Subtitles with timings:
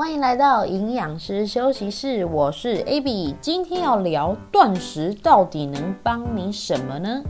[0.00, 7.22] 欢迎来到营养师休息室，我是 Abby，今天要聊断食到底能帮你什么呢？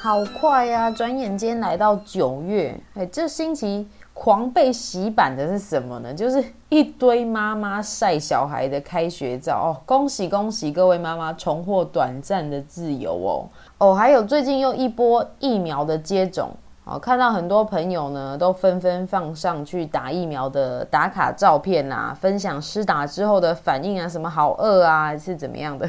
[0.00, 0.90] 好快呀！
[0.90, 3.88] 转眼间来到九月，哎，这星期
[4.22, 6.12] 狂被洗版的是什么呢？
[6.12, 16.50] 就是一堆妈妈晒小孩的开学照哦，恭喜恭喜各位妈妈重获短暂的自由哦哦，还有最近又一波疫苗的接种
[16.84, 25.88] 哦，看到很多朋友呢都纷纷放上去打疫苗的打卡照片啊，分享施打之后的反应啊，什么好饿啊，是怎么样的。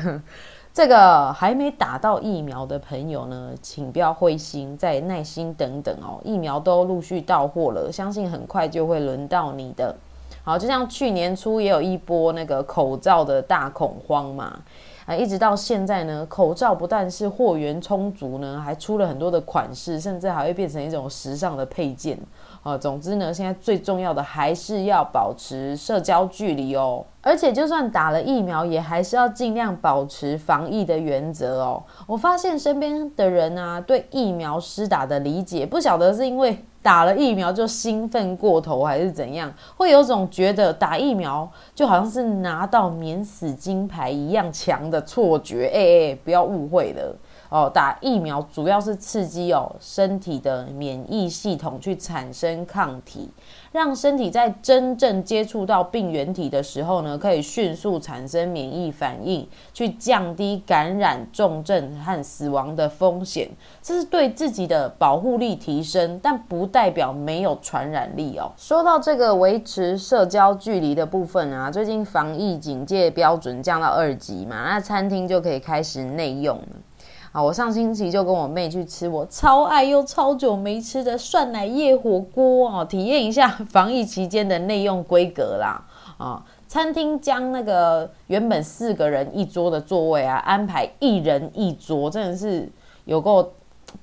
[0.74, 6.22] 这个还没打到疫苗的朋友呢，请不要灰心，再耐心等等哦。
[6.24, 9.94] 疫苗都陆续到货了，相信很快就会轮到你的。
[10.44, 14.60] 好，就像去年初也有一波那个口罩的大恐慌嘛，
[15.06, 22.18] 啊，一直到现在呢，口罩不但是货源充足呢，还出了很多的款式，甚至还会变成一种时尚的配件。
[22.64, 27.04] 啊，总之呢，现在最重要的还是要保持社交距离哦。
[27.22, 31.82] 而且，就算打了疫苗，也还是要尽量保持防疫的原则哦。
[32.06, 45.68] 我发现身边的人啊，对疫苗施打的理解，不晓得是因为打了疫苗就兴奋过头，还是怎样，会有种觉得打疫苗就好像是拿到免死金牌一样强的错觉。
[45.74, 47.16] 哎哎，不要误会了。
[47.52, 53.30] 哦，打疫苗主要是刺激哦身体的免疫系统去产生抗体，
[53.74, 63.50] 让身体在真正接触到病原体的时候呢，可以迅速产生免疫反应，去降低感染、重症和死亡的风险。
[63.82, 68.50] 这是对自己的保护力提升，但不代表没有传染力哦。
[68.56, 76.68] 说到这个维持社交距离的部分啊，最近防疫警戒标准降到二级嘛，那餐厅就可以开始内用了。
[77.32, 85.82] 啊，我上星期就跟我妹去吃我超爱又超久没吃的涮奶叶火锅哦，体验一下 防疫期间的内用规格啦。
[86.18, 92.70] 啊，餐厅将那个原本四个人一桌的座位啊，安排一人一桌，真的是
[93.06, 93.54] 有够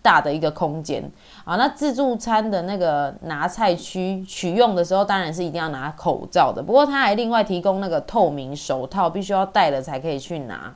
[0.03, 1.08] 大的一个空间
[1.44, 1.54] 啊。
[1.56, 10.74] 那自助餐的那个拿菜区取用的时候，当然是一定要拿口罩的，不过他还另外提供那个透明手套，必须要戴了才可以去拿。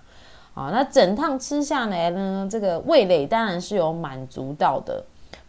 [0.55, 5.03] 啊，那整趟吃下来呢，这个味蕾当然是有满足到的。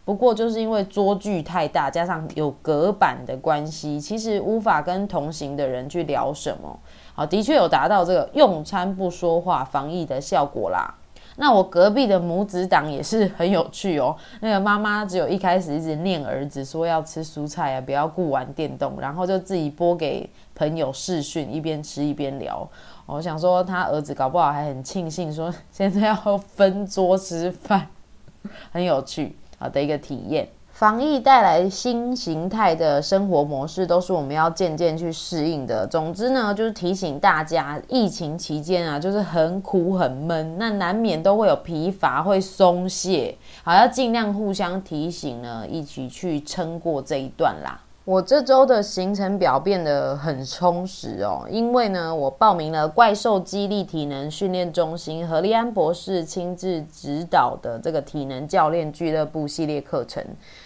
[0.04, 6.78] 不过就是因为桌距太大，加上有隔板的关系，其实无法跟同行的人去聊什么。
[7.14, 10.94] 好，的确有达到这个用餐不说话防疫的效果啦。
[11.36, 14.16] 那我隔壁的母子档也是很有趣哦。
[14.40, 22.68] 那个妈妈只有一开始一直念儿子说要吃蔬菜啊，不要顾玩电动，然后就自己拨给朋友视讯，一边吃一边聊。
[23.06, 27.88] 我想说，他儿子搞不好还很庆幸，说现在要分桌吃饭，
[28.72, 30.48] 很有趣好的一个体验。
[30.74, 35.86] 防疫带来新形态的生活模式，都是我们要渐渐去适应的。
[35.86, 47.80] 总之呢，就是提醒大家，疫情期间啊，就是很苦很闷，那难免都会有疲乏，会松懈，好要尽量互相提醒呢，一起去撑过这一段啦。
[48.04, 60.22] 我这周的行程表变得很充实哦，因为呢，我报名了怪兽激励体能训练中心何利安博士亲自指导的这个体能教练俱乐部系列课程。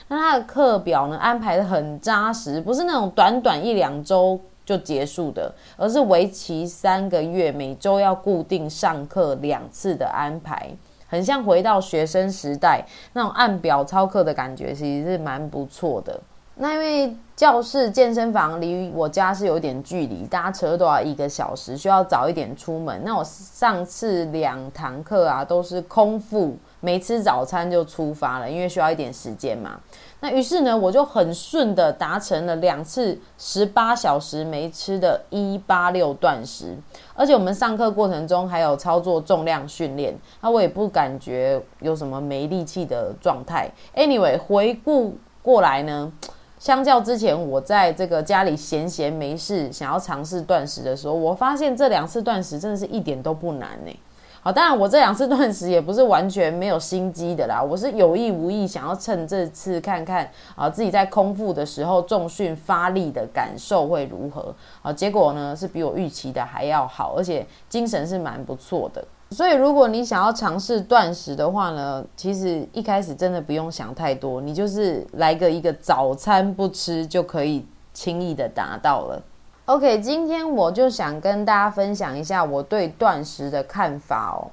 [0.09, 10.69] 那他的课表呢安排的很扎实，不是那种短短一两周就结束的，而是为期三个月，每周要固定上课两次的安排，
[11.07, 16.21] 很像回到学生时代那种按表操课的感觉，其实是蛮不错的。
[16.61, 23.01] 那因为教室健身房离我家是有点距离，搭车都要一个小时，需要早一点出门。
[23.05, 29.79] 那我上次两堂课啊都是空腹，没吃早餐就出发了，因为需要一点时间嘛。
[30.19, 36.77] 那于是呢，我就很顺的达成了两次十八小时没吃的一八六断食，
[37.15, 43.71] 而且我们上课过程中还有操作重量训练，那我也不感觉有什么没力气的状态。
[43.95, 46.11] Anyway，回顾过来呢。
[46.59, 53.97] 相较之前，我在这个家里闲闲没事，想要尝试断食的时候，我发现这两次断食真的是一点都不难呢。
[54.41, 64.93] 好，当然我这两次断食也不是完全没有心机的啦，我是有意无意想要趁这次看看啊自己在空腹的时候重训发力的感受会如何啊？
[64.93, 69.05] 结果呢是比我预期的还要好，而且精神是蛮不错的。
[69.31, 79.23] 所以，如果你想要尝试断食的话呢，其实一开始真的不用想太多，你就是来个一个早餐不吃就可以轻易的达到了。
[79.67, 84.49] OK，今天我就想跟大家分享一下我对断食的看法哦。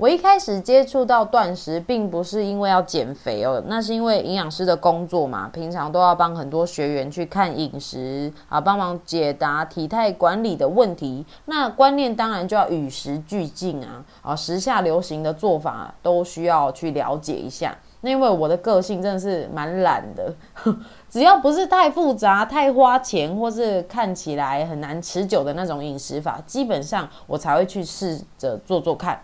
[0.00, 11.26] 我一开始接触到断食，并不是因为要减肥哦，那是因为营养师的工作嘛，平常都要帮很多学员去看饮食啊，帮忙解答体态管理的问题。
[11.44, 17.76] 那观念当然就要与时俱进啊，啊，时下流行的做法都需要去了解一下。
[18.00, 20.34] 那因为我的个性真的是蛮懒的，
[21.10, 29.20] 只要不是太复杂、太花钱，或是看起来很难持久的那种饮食法，基本上我才会去试着做做看。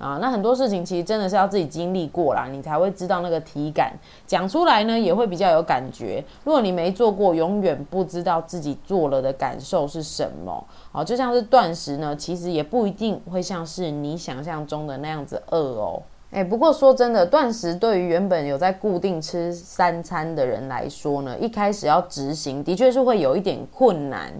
[0.00, 3.92] 啊，那很多事情其实真的是要自己经历过啦，你才会知道那个体感，
[4.26, 6.24] 讲出来呢也会比较有感觉。
[6.42, 10.66] 如果你没做过，永远不知道自己做了的感受是什么。
[10.90, 16.02] 好，就像是断食呢，其实也不一定会像是你想象中的那样子饿哦。
[16.30, 24.32] 哎，不过说真的，断食对于原本有在固定吃三餐的人来说呢，一开始要执行的确是会有一点困难。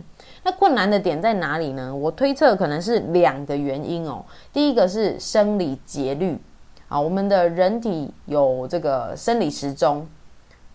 [0.42, 1.94] 那困难的点在哪里呢？
[1.94, 4.24] 我推测可能是两个原因哦。
[4.52, 6.38] 第一个是生理节律
[6.88, 10.06] 啊，我们的人体有这个生理时钟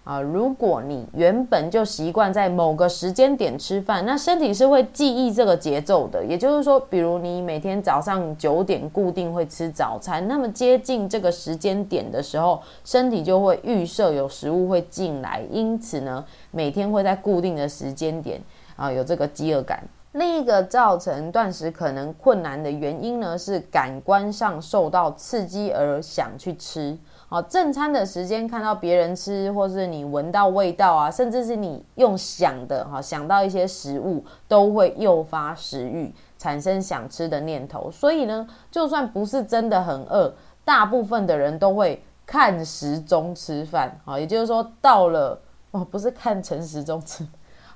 [0.03, 0.21] 啊。
[0.21, 6.23] 如果你原本就习惯在某个时间点吃饭，那身体是会记忆这个节奏的。
[6.23, 18.39] 也就是说，比如你每天早上九点固定会吃早餐，那么接近这个时间点的时候，身体就会预设有食物会进来，因此呢，每天会在固定的时间点。
[18.75, 19.83] 啊，有这个饥饿感。
[20.13, 26.97] 另一个造成断食可能困难的原因呢，是感官上受到刺激而想去吃。
[27.27, 37.91] 好，正餐的时间看到别人吃，或是你闻到味道啊，甚至是你用想的哈，想到一些食物，都会诱发食欲，产生想吃的念头。
[37.91, 40.33] 所以呢，就算不是真的很饿，
[40.63, 43.99] 大部分的人都会看时钟吃饭。
[44.05, 45.37] 好，也就是说，到了
[45.71, 47.27] 哦，不是看成时钟吃。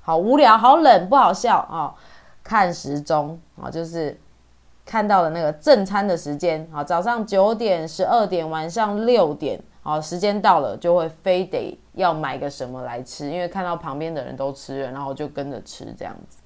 [0.02, 1.94] 好无聊，好冷，不好笑啊！
[2.42, 4.18] 看时钟啊，就是
[4.84, 16.38] 看到了那个正餐的时间啊，早上九点、十二点、晚上六点，好，时间到了就会非得要买个什么来吃，因为看到旁边的人都吃了，然后就跟着吃这样子。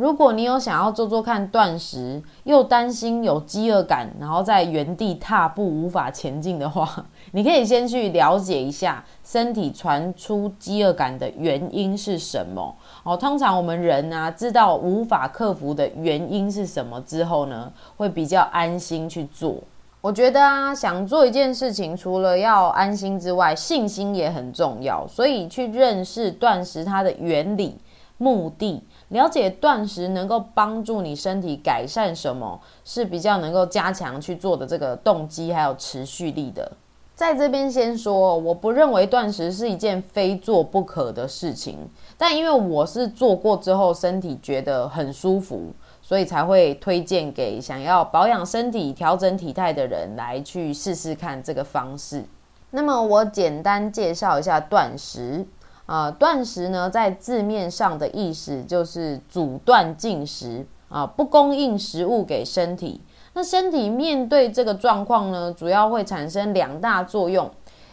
[0.00, 12.74] 如果你有想要做做看断食，又担心有饥饿感，然后在原地踏步无法前进的话， 你可以先去了解一下身体传出饥饿感的原因是什么。
[13.02, 19.56] 哦，通常我们人啊，知道无法克服的原因是什么之后呢，会比较安心去做。
[20.00, 25.06] 我觉得啊，想做一件事情，除了要安心之外，信心也很重要。
[25.06, 27.76] 所以去认识断食它的原理、
[28.16, 28.82] 目的。
[29.10, 36.72] 了解断食能够帮助你身体改善什么，是比较能够加强去做的这个动机还有持续力的。
[37.14, 41.76] 在这边先说，我不认为断食是一件非做不可的事情，
[42.16, 52.24] 但因为我是做过之后身体觉得很舒服，所以才会推荐给想要保养身体、调整体态的人来去试试看这个方式。
[52.70, 55.44] 那么我简单介绍一下断食。
[55.90, 63.00] 啊，断食呢，在字面上的意思就是阻断进食啊，不供应食物给身体。
[63.32, 67.50] 那身体面对这个状况呢，主要会产生两大作用。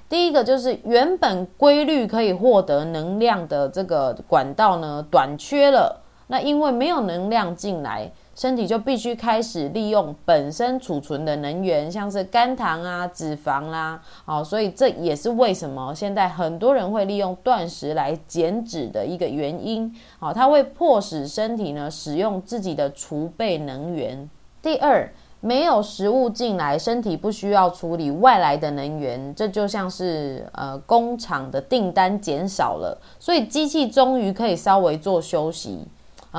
[0.08, 6.04] 第一个就是原本规律可以获得能量的这个管道呢，短缺了。
[6.28, 8.12] 那因为没有能量进来。
[8.38, 19.92] 身体就必须开始利用本身储存的能源，像是肝糖啊、脂肪啦，好，所以这也是为什么现在很多人会利用断食来减脂的一个原因。
[20.20, 24.30] 好，它会迫使身体呢使用自己的储备能源。
[24.62, 35.80] 第二，没有食物进来，身体不需要处理外来的能源，这就像是呃工厂的订单减少了，所以机器终于可以稍微做休息。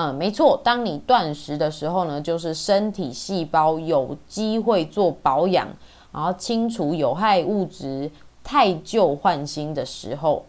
[0.01, 0.61] 嗯，没错。
[0.63, 5.67] 当你断食的时候呢，就是身体细胞有机会做保养，
[6.13, 8.09] 然后清除有害物质、
[8.45, 10.45] 太旧换新的时候。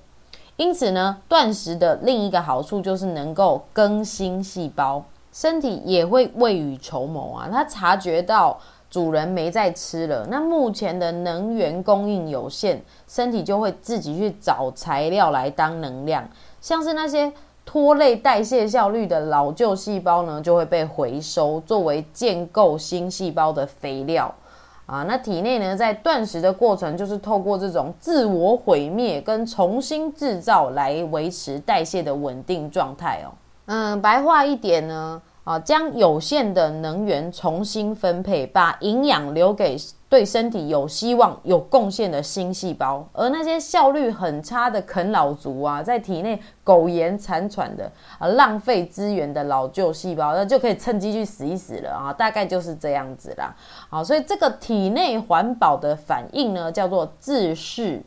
[0.55, 5.03] 因此呢，断食的另一个好处就是能够更新细胞，
[5.33, 7.49] 身体也会未雨绸缪啊。
[7.51, 8.55] 它察觉到
[8.87, 16.29] 主人没在吃了，那目前的能源供应有限，身体就会自己去找材料来当能量，
[16.61, 17.33] 像是那些。
[17.71, 24.33] 拖累代谢效率的老旧细胞呢，就会被回收作为建构新细胞的肥料
[24.87, 25.03] 啊。
[25.03, 33.29] 那体内呢，在断食的过程，就是透过这种自我毁灭跟重新制造来维持代谢的稳定状态哦。
[33.67, 39.77] 嗯，白话一点呢，啊，将有限的能源重新分配，把营养留给
[40.09, 53.55] 对身体有希望、有贡献的新细胞，而那些效率很差的啃老族啊，在体内苟延残喘的啊，浪费资源的老旧细胞，那就可以趁机去死一死了啊，大概就是这样子啦。
[53.87, 58.01] 好，所以这个体内环保的反应呢，叫做自噬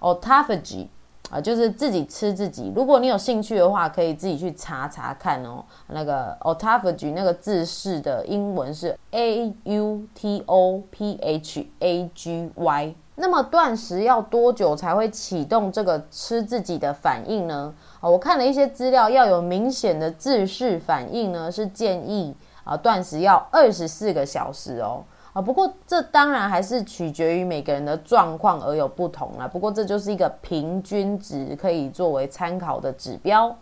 [0.00, 0.88] （autophagy）。
[1.30, 2.72] 啊，就是自己吃自己。
[2.74, 5.64] 如果你有兴趣的话，可以自己去查查看哦。
[5.88, 12.94] 那个 autophagy 那个字式的英文是 a u t o p h a g y。
[13.20, 17.74] 那么断食要多久才会启动这个吃自己的反应呢？
[18.00, 25.02] 啊，我看了一些资料，要有明显的自噬反应呢，是建议啊断食要二十四个小时哦。
[25.38, 29.46] 啊，不过这当然还是取决于每个人的状况而有不同啦。
[29.46, 33.54] 不过这就是一个平均值，可以作为参考的指标。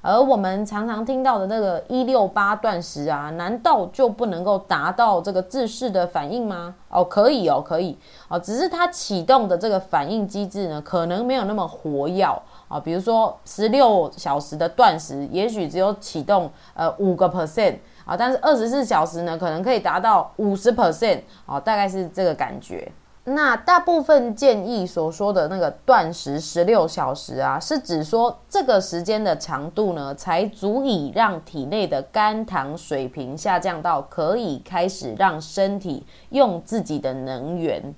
[0.00, 6.74] 而我们常常听到的那个一六八断食啊，难道就不能够达到这个自噬的反应吗？
[6.88, 12.24] 哦，可以哦，可以哦，只是它启动的这个反应机制呢，可能没有那么活跃
[12.66, 12.80] 啊。
[12.82, 17.76] 比如说十六小时的断食，也许只有启动呃五个 percent。
[18.04, 22.90] 啊，但是二十四小时呢，可能可以达到五十 percent 啊，大概是这个感觉。
[23.24, 37.94] 那大部分建议所说的那个断食十六小时啊，是指说这个时间的长度呢，才足以让体内的肝糖水平下降到可以开始让身体用自己的能源。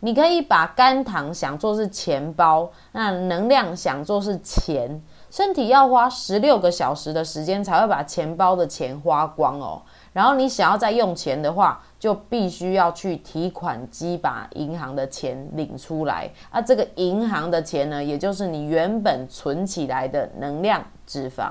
[0.00, 5.00] 你可以把肝糖想做是钱包，那能量想做是钱。
[5.34, 9.82] 身体要花十六个小时的时间才会把钱包的钱花光哦。
[10.12, 16.30] 然后你想要再用钱的话，就必须要去提款机把银行的钱领出来。
[16.50, 21.50] 啊，这个银行的钱呢，也就是你原本存起来的能量脂肪。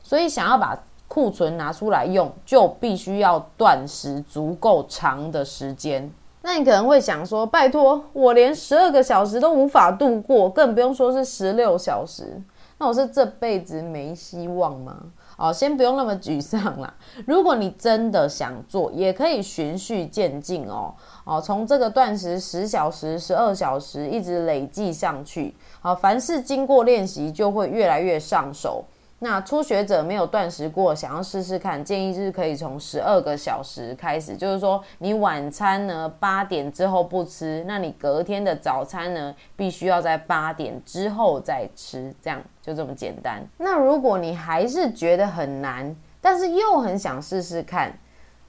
[0.00, 6.08] 所以想要把库存拿出来用，就必须要断食足够长的时间。
[6.42, 12.40] 那你可能会想说，拜托，我连十二个小时都无法度过，更不用说是十六小时。
[12.78, 14.96] 那我是这辈子没希望吗？
[15.36, 16.94] 哦，先不用那么沮丧啦。
[17.26, 20.94] 如果你真的想做，也可以循序渐进哦。
[21.24, 25.54] 哦，从这个断食十小时、十二小时一直累计上去。
[25.80, 28.84] 好，凡是经过练习，就会越来越上手。
[29.20, 43.42] 那初学者没有断食过，想要试试看，建议是可以从十二个小时开始，就是说你晚餐呢八点之后不吃，那你隔天的早餐呢必须要在八点之后再吃，这样就这么简单。
[43.56, 47.92] 那如果你还是觉得很难，但是又很想试试看。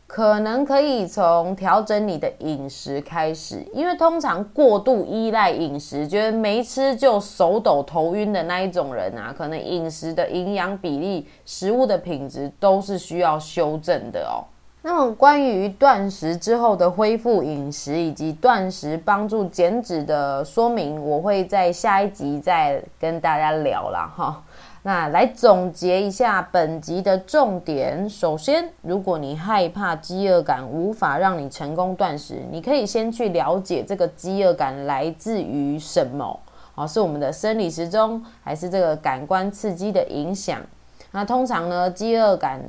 [0.10, 14.42] 可能可以从调整你的饮食开始，因为通常过度依赖饮食，觉得没吃就手抖头晕的那一种人啊，可能饮食的营养比例、食物的品质都是需要修正的哦。
[14.82, 24.44] 那么关于断食之后的恢复饮食以及断食帮助减脂的说明，我会在下一集再跟大家聊了哈。
[24.84, 28.10] 那来总结一下本集的重点。
[28.10, 36.40] 首先，如果你害怕饥饿感无法让你成功断食，你可以先去了解这个饥饿感来自于什么。
[36.76, 40.62] 哦，是我们的生理时钟，还是这个感官刺激的影响？
[41.12, 42.62] 那通常呢，饥饿感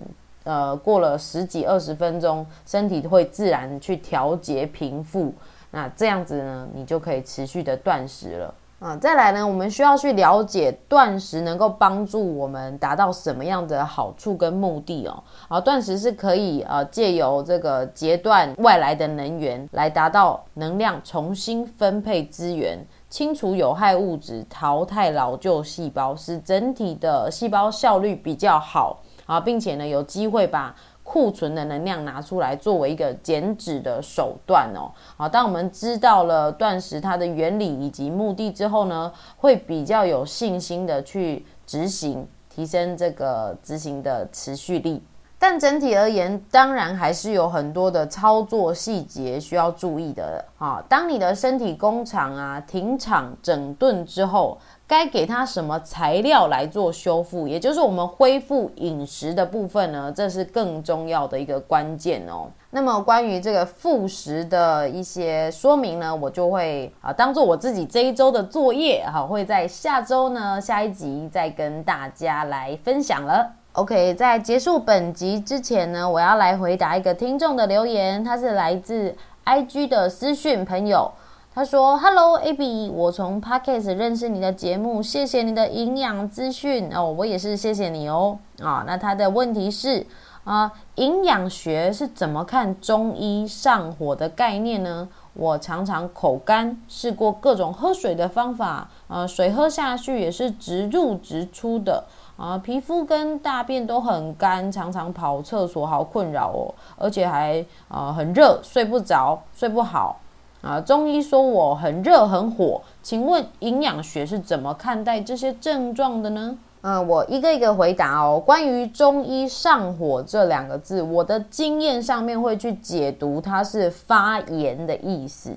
[0.43, 5.33] 呃过了十几二十分钟，身体会自然去调节平复。
[5.71, 8.52] 那这样子呢，你就可以持续的断食了。
[8.80, 15.22] 啊，再来呢，我们需要去了解断食能够帮助我们达到什么样的好处跟目的哦。
[15.49, 22.78] 啊，断食是可以呃借由这个截断外来的能源，来达到能量重新分配资源、
[23.10, 30.75] 清除有害物质、淘汰老旧细胞，使整体的细胞效率比较好啊，并且呢有机会把。
[31.11, 34.87] 库存的能量拿出来作为一个减脂的手段哦。
[35.17, 45.02] 好，当我们知道了断食它的原理以及目的之后呢，会比较有信心的去执行，提升这个执行的持续力。
[45.37, 50.81] 但整体而言，当然还是有很多的操作细节需要注意的啊。
[50.88, 54.57] 当你的身体工厂啊停厂整顿之后。
[54.90, 60.12] 该给它什么材料来做修复，也就是我们恢复饮食的部分呢？
[60.12, 62.50] 这是更重要的一个关键哦。
[62.70, 73.49] 那么关于这个复食的一些说明呢，我就会啊当做我自己这一周的作业，好会在下周呢下一集再跟大家来分享了。
[73.75, 81.09] OK，在结束本集之前呢，我要来回答一个听众的留言，他是来自 IG 的私讯朋友。
[81.52, 88.85] 他说：“Hello Abby，我从 Podcast 认识你的节目，谢谢你的营养资讯哦，我也是谢谢你哦啊。
[88.87, 90.07] 那他的问题是，
[90.45, 95.09] 啊，营养学是怎么看中医上火的概念呢？
[95.35, 102.04] 我常常口干，试过各种喝水的方法，呃，水喝下去也是直入直出的，
[102.37, 110.21] 啊，皮肤跟大便都很干，常常跑厕所，好困扰哦，而且还啊很热，睡不着，睡不好，
[110.62, 116.59] 啊，中医说我很热很火，请问营养学是怎么看待这些症状的呢？
[116.83, 118.38] 嗯，我一个一个回答哦。
[118.38, 125.57] 关于中医上火这两个字，我的经验上面会去解读它是发炎的意思。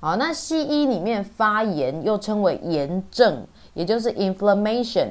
[0.00, 5.08] 好，那西医里面发炎又称为炎症，也就是 inflammation。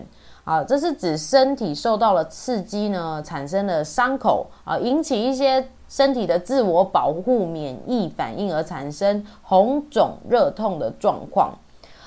[0.48, 11.54] 啊，这是指身体受到了刺激呢，产生了伤口啊，引起一些身体的自我保护免疫反应而产生红肿热痛的状况。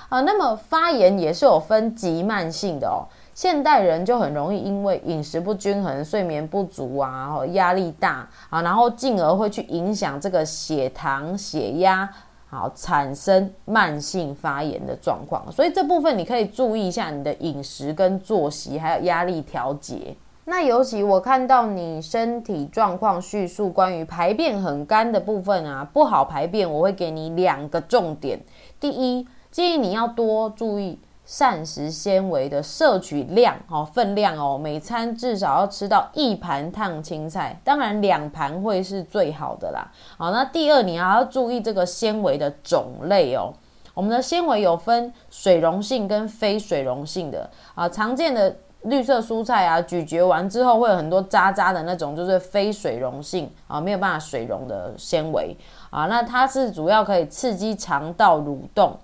[0.08, 3.04] 啊，那么发炎也是有分急慢性的哦。
[3.34, 12.08] 现代人就很容易因为饮食不均衡、睡眠不足啊，压力大啊，然后进而会去影响这个血糖、血压，
[12.50, 15.50] 好产生慢性发炎的状况。
[15.50, 20.16] 所以这部分你可以注意一下你的饮食跟作息，还有压力调节。
[20.46, 28.40] 那尤其我看到你身体状况叙述关于排便很干的部分啊，不好排便，我会给你两个重点。
[28.80, 30.98] 第一，建议你要多注意。
[31.30, 39.88] 膳食纤维的摄取量哦，分量哦，每餐至少要吃到一盘烫青菜，当然两盘会是最好的啦。
[40.18, 43.54] 好，那第二你还要注意这个纤维的种类哦。
[43.94, 55.56] 我们的纤维有分水溶性跟非水溶性的啊，常见的绿色蔬菜啊，咀嚼完之后会有很多渣渣的那种，就是非水溶性啊，没有办法水溶的纤维
[55.90, 58.98] 啊，那它是主要可以刺激肠道蠕动。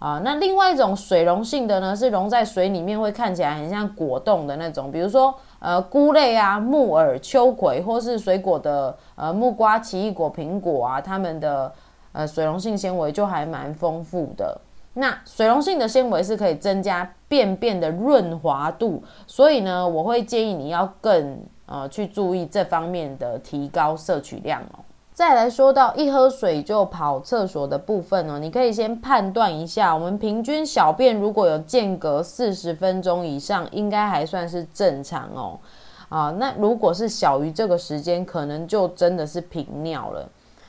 [0.00, 11.70] 啊，那另外一种水溶性的呢，是溶在水里面，会看起来很像果冻的那种，比如说呃菇类啊、木耳、秋葵，或是水果的呃木瓜、奇异果、苹果啊，它们的
[12.12, 14.58] 呃水溶性纤维就还蛮丰富的。
[14.94, 24.80] 那水溶性的纤维是可以增加便便的润滑度，所以呢，我会建议你要更呃去注意这方面的提高摄取量哦。
[25.20, 35.60] 再来说到一喝水就跑厕所的部分哦，你可以先判断一下，我们平均小便如果有间隔四十分钟以上，应该还算是正常哦。
[36.08, 40.26] 啊，那如果是小于这个时间，可能就真的是频尿了。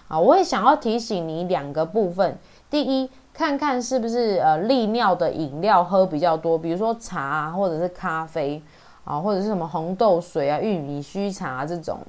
[0.10, 2.38] 啊，我会想要提醒你两个部分，
[2.70, 8.62] 第一，看看是不是呃利尿的饮料喝比较多，比如说茶或者是咖啡
[9.06, 12.00] 啊，或者是什么红豆水啊、玉米须茶这种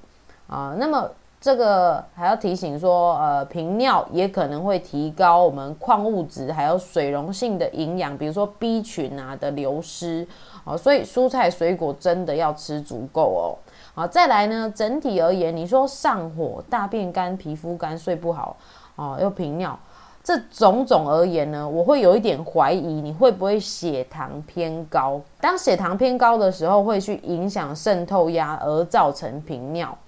[0.49, 1.09] 啊，那么。
[1.43, 10.25] 这个还要提醒说，呃，频尿也可能会提高我们矿物质还有水溶性的营养，比如说 B 群啊的流失
[10.63, 13.59] 哦，所以蔬菜水果真的要吃足够哦。
[13.93, 18.57] 好，再来呢，整体而言，你说上火、大便干、皮肤干、睡不好
[18.95, 19.77] 哦，又频尿，
[20.23, 25.21] 这种种而言呢，我会有一点怀疑你会不会血糖偏高。
[25.41, 29.99] 当血糖偏高的时候，会去影响渗透压而造成频尿。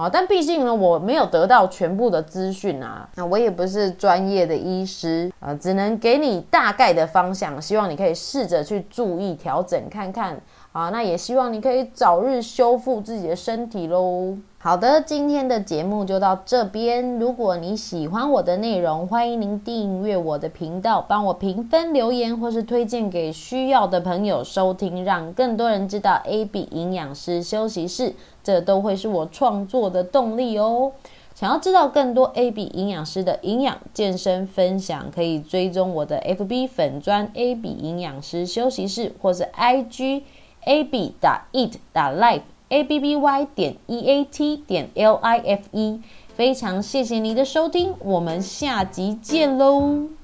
[0.00, 10.40] 啊，但毕竟呢，我没有得到全部的资讯啊，那我也不是专业的医师啊，只能给你大概的方向，希望你可以试着去注意调整看看
[10.72, 14.38] 啊，那也希望你可以早日修复自己的身体喽。
[14.62, 17.18] 好的，今天的节目就到这边。
[17.18, 28.14] 如果你喜欢我的内容，欢迎您订阅我的频道，帮我评分、留言，或是推荐给需要的朋友收听，让更多人知道 AB 营养师休息室。
[28.42, 30.92] 这都会是我创作的动力哦。
[31.34, 40.22] 想要知道更多 AB 营养师的营养健身分享，可以追踪我的 FB 粉砖 AB 营养师休息室，或是 IG
[40.64, 42.42] AB 打 Eat 打 Life。
[42.70, 46.00] a b b y 点 e a t 点 l i f e，
[46.36, 50.19] 非常谢谢你的收听，我们下集见喽。